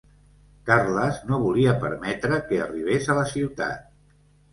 Carles 0.69 1.19
no 1.31 1.37
volia 1.43 1.75
permetre 1.83 2.39
que 2.47 2.57
arribés 2.65 3.11
a 3.11 3.17
la 3.19 3.27
ciutat. 3.35 3.85